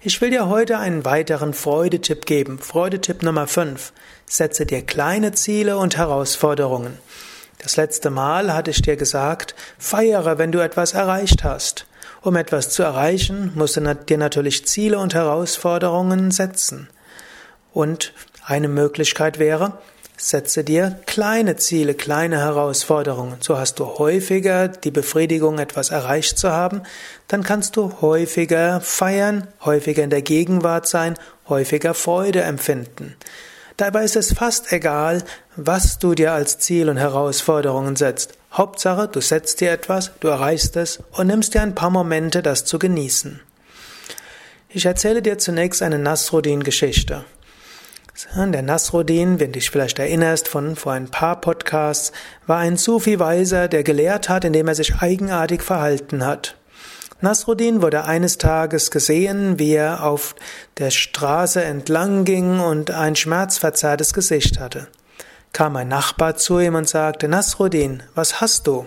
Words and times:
Ich 0.00 0.20
will 0.22 0.30
dir 0.30 0.48
heute 0.48 0.78
einen 0.78 1.04
weiteren 1.04 1.52
Freudetipp 1.52 2.24
geben. 2.24 2.58
Freudetipp 2.58 3.22
Nummer 3.22 3.46
5. 3.46 3.92
Setze 4.24 4.64
dir 4.64 4.80
kleine 4.80 5.32
Ziele 5.32 5.76
und 5.76 5.98
Herausforderungen. 5.98 6.96
Das 7.58 7.76
letzte 7.76 8.08
Mal 8.08 8.54
hatte 8.54 8.70
ich 8.70 8.80
dir 8.80 8.96
gesagt, 8.96 9.54
feiere, 9.76 10.38
wenn 10.38 10.50
du 10.50 10.60
etwas 10.60 10.94
erreicht 10.94 11.44
hast. 11.44 11.84
Um 12.22 12.36
etwas 12.36 12.70
zu 12.70 12.82
erreichen, 12.82 13.52
musst 13.54 13.76
du 13.76 13.94
dir 13.94 14.18
natürlich 14.18 14.66
Ziele 14.66 14.98
und 14.98 15.14
Herausforderungen 15.14 16.30
setzen. 16.30 16.88
Und 17.72 18.12
eine 18.44 18.68
Möglichkeit 18.68 19.38
wäre, 19.38 19.78
setze 20.16 20.62
dir 20.62 20.98
kleine 21.06 21.56
Ziele, 21.56 21.94
kleine 21.94 22.38
Herausforderungen. 22.38 23.36
So 23.40 23.58
hast 23.58 23.80
du 23.80 23.86
häufiger 23.98 24.68
die 24.68 24.90
Befriedigung, 24.90 25.58
etwas 25.58 25.90
erreicht 25.90 26.38
zu 26.38 26.52
haben. 26.52 26.82
Dann 27.28 27.42
kannst 27.42 27.76
du 27.76 28.00
häufiger 28.00 28.80
feiern, 28.80 29.48
häufiger 29.64 30.04
in 30.04 30.10
der 30.10 30.22
Gegenwart 30.22 30.86
sein, 30.86 31.18
häufiger 31.48 31.94
Freude 31.94 32.42
empfinden. 32.42 33.16
Dabei 33.76 34.04
ist 34.04 34.16
es 34.16 34.32
fast 34.32 34.72
egal, 34.72 35.24
was 35.56 35.98
du 35.98 36.14
dir 36.14 36.32
als 36.32 36.58
Ziel 36.58 36.88
und 36.88 36.98
Herausforderungen 36.98 37.96
setzt. 37.96 38.34
Hauptsache, 38.52 39.08
du 39.08 39.20
setzt 39.20 39.60
dir 39.60 39.70
etwas, 39.70 40.10
du 40.20 40.28
erreichst 40.28 40.76
es 40.76 41.00
und 41.12 41.26
nimmst 41.26 41.54
dir 41.54 41.62
ein 41.62 41.74
paar 41.74 41.90
Momente, 41.90 42.42
das 42.42 42.64
zu 42.66 42.78
genießen. 42.78 43.40
Ich 44.68 44.84
erzähle 44.84 45.22
dir 45.22 45.38
zunächst 45.38 45.82
eine 45.82 45.98
Nasruddin-Geschichte. 45.98 47.24
Der 48.36 48.62
Nasruddin, 48.62 49.40
wenn 49.40 49.52
dich 49.52 49.70
vielleicht 49.70 49.98
erinnerst 49.98 50.48
von 50.48 50.76
vor 50.76 50.92
ein 50.92 51.08
paar 51.10 51.40
Podcasts, 51.40 52.12
war 52.46 52.58
ein 52.58 52.76
Sufi-Weiser, 52.76 53.68
der 53.68 53.82
gelehrt 53.84 54.28
hat, 54.28 54.44
indem 54.44 54.68
er 54.68 54.74
sich 54.74 54.96
eigenartig 54.96 55.62
verhalten 55.62 56.24
hat. 56.24 56.56
Nasruddin 57.22 57.80
wurde 57.80 58.04
eines 58.04 58.36
Tages 58.36 58.90
gesehen, 58.90 59.58
wie 59.58 59.72
er 59.72 60.04
auf 60.04 60.34
der 60.78 60.90
Straße 60.90 61.62
entlang 61.62 62.24
ging 62.24 62.60
und 62.60 62.90
ein 62.90 63.16
schmerzverzerrtes 63.16 64.12
Gesicht 64.12 64.60
hatte. 64.60 64.88
Kam 65.52 65.76
ein 65.76 65.88
Nachbar 65.88 66.36
zu 66.36 66.58
ihm 66.58 66.74
und 66.74 66.88
sagte, 66.88 67.28
Nasruddin, 67.28 68.02
was 68.14 68.40
hast 68.40 68.66
du? 68.66 68.86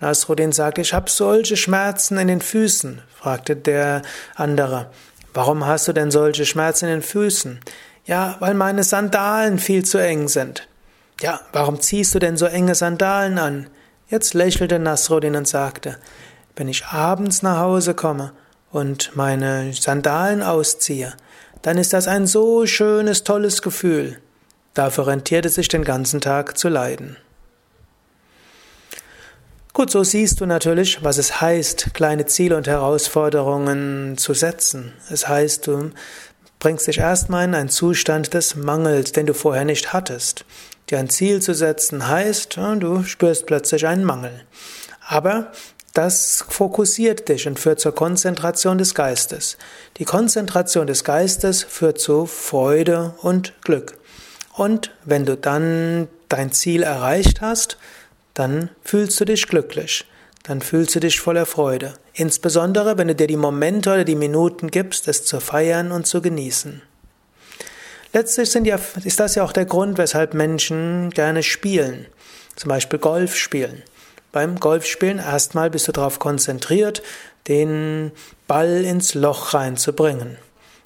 Nasruddin 0.00 0.50
sagte, 0.50 0.80
ich 0.80 0.92
habe 0.92 1.08
solche 1.08 1.56
Schmerzen 1.56 2.18
in 2.18 2.26
den 2.26 2.40
Füßen, 2.40 3.00
fragte 3.14 3.54
der 3.54 4.02
andere. 4.34 4.90
Warum 5.32 5.64
hast 5.64 5.86
du 5.86 5.92
denn 5.92 6.10
solche 6.10 6.44
Schmerzen 6.44 6.86
in 6.86 6.92
den 6.92 7.02
Füßen? 7.02 7.60
Ja, 8.04 8.36
weil 8.40 8.54
meine 8.54 8.82
Sandalen 8.82 9.58
viel 9.58 9.84
zu 9.84 9.98
eng 9.98 10.28
sind. 10.28 10.66
Ja, 11.20 11.40
warum 11.52 11.80
ziehst 11.80 12.14
du 12.14 12.18
denn 12.18 12.36
so 12.36 12.46
enge 12.46 12.74
Sandalen 12.74 13.38
an? 13.38 13.70
Jetzt 14.08 14.34
lächelte 14.34 14.78
Nasruddin 14.78 15.36
und 15.36 15.46
sagte, 15.46 15.98
wenn 16.56 16.68
ich 16.68 16.86
abends 16.86 17.42
nach 17.42 17.58
Hause 17.58 17.94
komme 17.94 18.32
und 18.70 19.14
meine 19.14 19.72
Sandalen 19.72 20.42
ausziehe, 20.42 21.14
dann 21.62 21.78
ist 21.78 21.92
das 21.92 22.08
ein 22.08 22.26
so 22.26 22.66
schönes, 22.66 23.24
tolles 23.24 23.62
Gefühl. 23.62 24.20
Dafür 24.76 25.06
rentiert 25.06 25.46
es 25.46 25.54
sich 25.54 25.68
den 25.68 25.84
ganzen 25.84 26.20
Tag 26.20 26.58
zu 26.58 26.68
leiden. 26.68 27.16
Gut, 29.72 29.90
so 29.90 30.04
siehst 30.04 30.38
du 30.42 30.44
natürlich, 30.44 31.02
was 31.02 31.16
es 31.16 31.40
heißt, 31.40 31.94
kleine 31.94 32.26
Ziele 32.26 32.58
und 32.58 32.66
Herausforderungen 32.66 34.18
zu 34.18 34.34
setzen. 34.34 34.92
Es 35.10 35.28
heißt, 35.28 35.66
du 35.66 35.92
bringst 36.58 36.86
dich 36.86 36.98
erstmal 36.98 37.46
in 37.46 37.54
einen 37.54 37.70
Zustand 37.70 38.34
des 38.34 38.54
Mangels, 38.54 39.12
den 39.12 39.24
du 39.24 39.32
vorher 39.32 39.64
nicht 39.64 39.94
hattest. 39.94 40.44
Dir 40.90 40.98
ein 40.98 41.08
Ziel 41.08 41.40
zu 41.40 41.54
setzen 41.54 42.06
heißt, 42.06 42.58
du 42.58 43.02
spürst 43.04 43.46
plötzlich 43.46 43.86
einen 43.86 44.04
Mangel. 44.04 44.44
Aber 45.08 45.52
das 45.94 46.44
fokussiert 46.50 47.30
dich 47.30 47.48
und 47.48 47.58
führt 47.58 47.80
zur 47.80 47.94
Konzentration 47.94 48.76
des 48.76 48.94
Geistes. 48.94 49.56
Die 49.96 50.04
Konzentration 50.04 50.86
des 50.86 51.02
Geistes 51.02 51.64
führt 51.64 51.98
zu 51.98 52.26
Freude 52.26 53.14
und 53.22 53.54
Glück. 53.62 53.96
Und 54.56 54.90
wenn 55.04 55.26
du 55.26 55.36
dann 55.36 56.08
dein 56.28 56.52
Ziel 56.52 56.82
erreicht 56.82 57.40
hast, 57.40 57.76
dann 58.34 58.70
fühlst 58.82 59.20
du 59.20 59.24
dich 59.24 59.46
glücklich. 59.46 60.06
Dann 60.42 60.60
fühlst 60.60 60.94
du 60.94 61.00
dich 61.00 61.20
voller 61.20 61.46
Freude. 61.46 61.94
Insbesondere, 62.14 62.98
wenn 62.98 63.08
du 63.08 63.14
dir 63.14 63.26
die 63.26 63.36
Momente 63.36 63.90
oder 63.90 64.04
die 64.04 64.14
Minuten 64.14 64.70
gibst, 64.70 65.08
es 65.08 65.24
zu 65.24 65.40
feiern 65.40 65.92
und 65.92 66.06
zu 66.06 66.22
genießen. 66.22 66.82
Letztlich 68.12 68.54
ja, 68.54 68.78
ist 69.04 69.20
das 69.20 69.34
ja 69.34 69.44
auch 69.44 69.52
der 69.52 69.66
Grund, 69.66 69.98
weshalb 69.98 70.34
Menschen 70.34 71.10
gerne 71.10 71.42
spielen. 71.42 72.06
Zum 72.54 72.70
Beispiel 72.70 72.98
Golf 72.98 73.36
spielen 73.36 73.82
beim 74.36 74.60
Golfspielen 74.60 75.18
erstmal 75.18 75.70
bist 75.70 75.88
du 75.88 75.92
darauf 75.92 76.18
konzentriert, 76.18 77.02
den 77.48 78.12
Ball 78.46 78.84
ins 78.84 79.14
Loch 79.14 79.54
reinzubringen. 79.54 80.36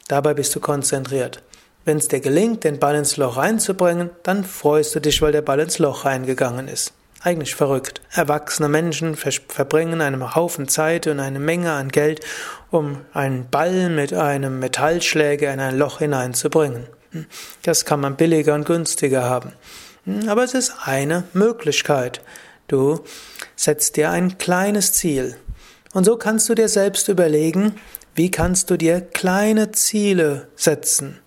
Dabei 0.06 0.34
bist 0.34 0.54
du 0.54 0.60
konzentriert. 0.60 1.42
Wenn 1.84 1.96
es 1.96 2.08
dir 2.08 2.20
gelingt, 2.20 2.64
den 2.64 2.78
Ball 2.78 2.94
ins 2.94 3.16
Loch 3.16 3.38
reinzubringen, 3.38 4.10
dann 4.22 4.44
freust 4.44 4.94
du 4.94 5.00
dich, 5.00 5.22
weil 5.22 5.32
der 5.32 5.42
Ball 5.42 5.60
ins 5.60 5.78
Loch 5.78 6.04
reingegangen 6.04 6.68
ist. 6.68 6.92
Eigentlich 7.22 7.54
verrückt. 7.54 8.00
Erwachsene 8.12 8.68
Menschen 8.68 9.14
verbringen 9.14 10.00
einen 10.00 10.34
Haufen 10.34 10.68
Zeit 10.68 11.06
und 11.06 11.20
eine 11.20 11.38
Menge 11.38 11.72
an 11.72 11.88
Geld, 11.88 12.20
um 12.70 13.02
einen 13.12 13.48
Ball 13.50 13.90
mit 13.90 14.12
einem 14.12 14.58
Metallschläger 14.58 15.52
in 15.52 15.60
ein 15.60 15.78
Loch 15.78 15.98
hineinzubringen. 15.98 16.86
Das 17.62 17.84
kann 17.84 18.00
man 18.00 18.16
billiger 18.16 18.54
und 18.54 18.64
günstiger 18.64 19.24
haben. 19.24 19.52
Aber 20.28 20.44
es 20.44 20.54
ist 20.54 20.74
eine 20.84 21.24
Möglichkeit. 21.32 22.22
Du 22.68 23.00
setzt 23.56 23.96
dir 23.96 24.10
ein 24.10 24.38
kleines 24.38 24.92
Ziel. 24.92 25.36
Und 25.92 26.04
so 26.04 26.16
kannst 26.16 26.48
du 26.48 26.54
dir 26.54 26.68
selbst 26.68 27.08
überlegen, 27.08 27.74
wie 28.14 28.30
kannst 28.30 28.70
du 28.70 28.76
dir 28.76 29.00
kleine 29.00 29.72
Ziele 29.72 30.48
setzen 30.56 31.18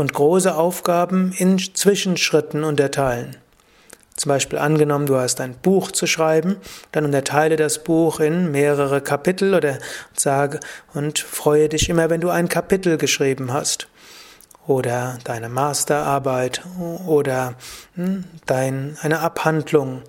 und 0.00 0.14
große 0.14 0.54
Aufgaben 0.54 1.32
in 1.36 1.58
Zwischenschritten 1.58 2.64
unterteilen. 2.64 3.36
Zum 4.16 4.28
Beispiel 4.28 4.58
angenommen, 4.58 5.06
du 5.06 5.16
hast 5.16 5.40
ein 5.40 5.54
Buch 5.54 5.92
zu 5.92 6.06
schreiben, 6.06 6.56
dann 6.92 7.04
unterteile 7.04 7.56
das 7.56 7.84
Buch 7.84 8.20
in 8.20 8.50
mehrere 8.50 9.00
Kapitel 9.00 9.54
oder 9.54 9.78
sage 10.14 10.60
und 10.92 11.18
freue 11.18 11.68
dich 11.68 11.88
immer, 11.88 12.10
wenn 12.10 12.20
du 12.20 12.28
ein 12.28 12.48
Kapitel 12.48 12.98
geschrieben 12.98 13.52
hast. 13.52 13.88
Oder 14.66 15.18
deine 15.24 15.48
Masterarbeit 15.48 16.62
oder 17.06 17.54
hm, 17.94 18.24
dein, 18.44 18.98
eine 19.00 19.20
Abhandlung 19.20 20.02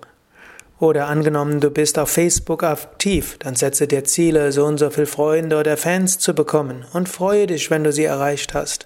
oder 0.78 1.06
angenommen, 1.06 1.60
du 1.60 1.70
bist 1.70 1.98
auf 1.98 2.10
Facebook 2.10 2.64
aktiv, 2.64 3.36
dann 3.38 3.54
setze 3.54 3.86
dir 3.86 4.04
Ziele, 4.04 4.52
so 4.52 4.66
und 4.66 4.78
so 4.78 4.90
viele 4.90 5.06
Freunde 5.06 5.58
oder 5.58 5.76
Fans 5.76 6.18
zu 6.18 6.34
bekommen 6.34 6.84
und 6.92 7.08
freue 7.08 7.46
dich, 7.46 7.70
wenn 7.70 7.84
du 7.84 7.92
sie 7.92 8.04
erreicht 8.04 8.52
hast. 8.52 8.84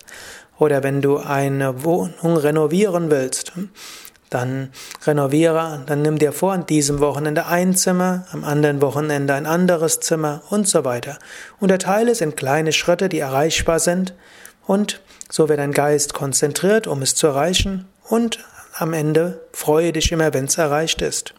Oder 0.58 0.82
wenn 0.82 1.02
du 1.02 1.18
eine 1.18 1.84
Wohnung 1.84 2.36
renovieren 2.36 3.10
willst, 3.10 3.52
dann 4.30 4.70
renoviere, 5.04 5.82
dann 5.86 6.02
nimm 6.02 6.18
dir 6.18 6.32
vor, 6.32 6.52
an 6.52 6.66
diesem 6.66 7.00
Wochenende 7.00 7.46
ein 7.46 7.74
Zimmer, 7.74 8.26
am 8.32 8.44
anderen 8.44 8.80
Wochenende 8.80 9.34
ein 9.34 9.46
anderes 9.46 10.00
Zimmer 10.00 10.42
und 10.50 10.66
so 10.66 10.84
weiter. 10.84 11.18
Unterteile 11.60 12.10
es 12.10 12.20
in 12.20 12.34
kleine 12.34 12.72
Schritte, 12.72 13.08
die 13.08 13.20
erreichbar 13.20 13.78
sind 13.78 14.14
und 14.66 15.00
so 15.30 15.48
wird 15.48 15.58
dein 15.58 15.72
Geist 15.72 16.14
konzentriert, 16.14 16.86
um 16.86 17.02
es 17.02 17.14
zu 17.14 17.28
erreichen 17.28 17.86
und 18.08 18.44
am 18.74 18.92
Ende 18.92 19.40
freue 19.52 19.92
dich 19.92 20.12
immer, 20.12 20.34
wenn 20.34 20.46
es 20.46 20.58
erreicht 20.58 21.02
ist. 21.02 21.34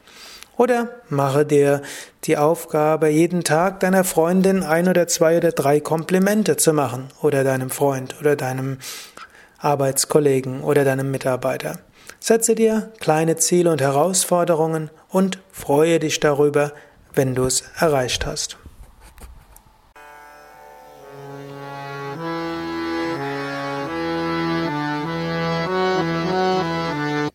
Oder 0.57 0.89
mache 1.07 1.45
dir 1.45 1.83
die 2.23 2.35
Aufgabe, 2.35 3.09
jeden 3.09 3.43
Tag 3.43 3.79
deiner 3.79 4.03
Freundin 4.03 4.63
ein 4.63 4.87
oder 4.87 5.07
zwei 5.07 5.37
oder 5.37 5.51
drei 5.51 5.79
Komplimente 5.79 6.57
zu 6.57 6.73
machen 6.73 7.09
oder 7.21 7.43
deinem 7.43 7.69
Freund 7.69 8.15
oder 8.19 8.35
deinem 8.35 8.79
Arbeitskollegen 9.67 10.61
oder 10.61 10.85
deinem 10.85 11.11
Mitarbeiter. 11.11 11.79
Setze 12.19 12.55
dir 12.55 12.91
kleine 12.99 13.35
Ziele 13.35 13.69
und 13.71 13.81
Herausforderungen 13.81 14.89
und 15.09 15.39
freue 15.51 15.99
dich 15.99 16.19
darüber, 16.19 16.71
wenn 17.13 17.35
du 17.35 17.43
es 17.43 17.63
erreicht 17.77 18.25
hast. 18.25 18.57